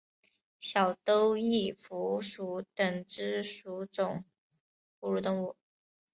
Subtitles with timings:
[0.57, 4.23] 小兜翼蝠属等之数种
[4.99, 5.55] 哺乳动物。